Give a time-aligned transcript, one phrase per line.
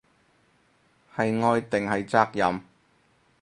[1.15, 2.61] 係愛定係責任